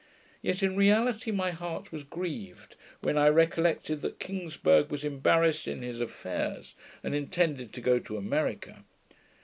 Yet 0.41 0.63
in 0.63 0.75
reality 0.75 1.29
my 1.29 1.51
heart 1.51 1.91
was 1.91 2.03
grieved, 2.03 2.75
when 3.01 3.19
I 3.19 3.27
recollected 3.29 4.01
that 4.01 4.17
Kingsburgh 4.17 4.89
was 4.89 5.03
embarrassed 5.05 5.67
in 5.67 5.83
his 5.83 6.01
affairs, 6.01 6.73
and 7.03 7.13
intended 7.13 7.71
to 7.73 7.81
go 7.81 7.99
to 7.99 8.17
America. 8.17 8.83